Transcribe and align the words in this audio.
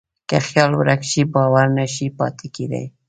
که 0.29 0.37
خیال 0.47 0.71
ورک 0.79 1.01
شي، 1.11 1.21
باور 1.33 1.67
نهشي 1.77 2.07
پاتې 2.17 2.47
کېدی. 2.55 2.83